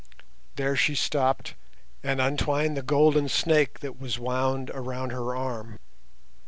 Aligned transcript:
There 0.55 0.75
she 0.75 0.95
stopped 0.95 1.53
and 2.01 2.19
untwined 2.19 2.75
the 2.75 2.81
golden 2.81 3.29
snake 3.29 3.81
that 3.81 4.01
was 4.01 4.17
wound 4.17 4.71
around 4.71 5.11
her 5.11 5.35
arm. 5.35 5.77